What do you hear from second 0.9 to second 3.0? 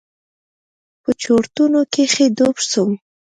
په چورتونو کښې ډوب سوم.